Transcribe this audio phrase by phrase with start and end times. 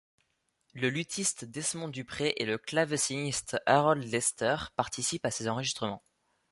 [0.73, 6.01] Le luthiste Desmond Dupré et le claveciniste Harold Lester participent à ses enregistrements.